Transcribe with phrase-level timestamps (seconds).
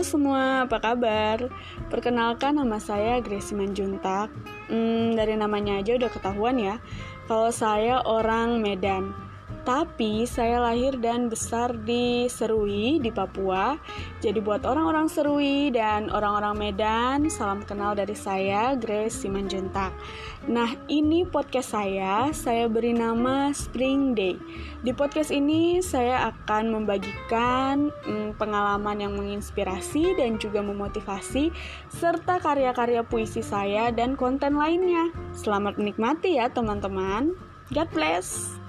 [0.00, 1.52] semua, apa kabar?
[1.92, 4.32] Perkenalkan nama saya Grace Manjuntak.
[4.72, 6.80] Hmm, dari namanya aja udah ketahuan ya.
[7.28, 9.12] Kalau saya orang Medan.
[9.66, 13.74] Tapi saya lahir dan besar di Serui, di Papua.
[14.22, 19.90] Jadi buat orang-orang Serui dan orang-orang Medan, salam kenal dari saya, Grace Simanjuntak.
[20.46, 24.38] Nah, ini podcast saya, saya beri nama Spring Day.
[24.86, 31.50] Di podcast ini saya akan membagikan hmm, pengalaman yang menginspirasi dan juga memotivasi,
[31.90, 35.10] serta karya-karya puisi saya dan konten lainnya.
[35.34, 37.34] Selamat menikmati ya teman-teman.
[37.74, 38.65] God bless.